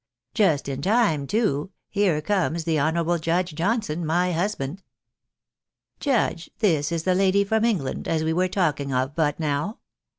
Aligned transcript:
Just 0.33 0.67
in 0.67 0.81
time, 0.81 1.27
too, 1.27 1.69
here 1.87 2.21
comes 2.23 2.63
the 2.63 2.79
honourable 2.79 3.19
Judge 3.19 3.53
Johnson, 3.53 4.03
my 4.03 4.31
husband. 4.31 4.81
Judge, 5.99 6.49
this 6.57 6.91
is 6.91 7.03
the 7.03 7.13
lady 7.13 7.43
from 7.43 7.63
England, 7.63 8.07
as 8.07 8.23
we 8.23 8.33
were 8.33 8.47
talk 8.47 8.79
ing 8.79 8.91
of 8.91 9.13
but 9.13 9.39
noAV. 9.39 9.77